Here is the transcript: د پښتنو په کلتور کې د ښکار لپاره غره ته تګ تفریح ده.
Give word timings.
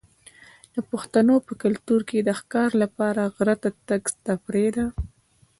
د 0.75 0.77
پښتنو 0.91 1.35
په 1.47 1.53
کلتور 1.63 2.01
کې 2.09 2.17
د 2.23 2.29
ښکار 2.39 2.69
لپاره 2.83 3.21
غره 3.35 3.55
ته 3.63 3.69
تګ 3.87 4.03
تفریح 4.27 4.69
ده. 4.77 4.85